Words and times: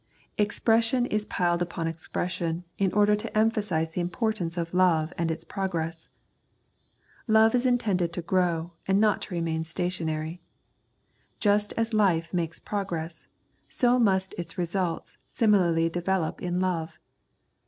Expression 0.39 1.05
is 1.05 1.25
piled 1.25 1.61
upon 1.61 1.87
expression 1.87 2.63
in 2.79 2.91
order 2.91 3.15
to 3.15 3.37
emphasise 3.37 3.89
the 3.89 4.01
importance 4.01 4.57
of 4.57 4.73
love 4.73 5.13
and 5.15 5.29
its 5.29 5.43
progress. 5.43 6.09
Love 7.27 7.53
is 7.53 7.67
intended 7.67 8.11
to 8.11 8.23
grow 8.23 8.71
and 8.87 8.99
not 8.99 9.21
to 9.21 9.35
remain 9.35 9.63
stationary. 9.63 10.41
Just 11.39 11.71
as 11.73 11.93
life 11.93 12.33
makes 12.33 12.57
progress, 12.57 13.27
so 13.69 13.99
must 13.99 14.33
its 14.39 14.57
result 14.57 15.17
similarly 15.27 15.87
develop 15.87 16.41
in 16.41 16.59
love. 16.59 16.97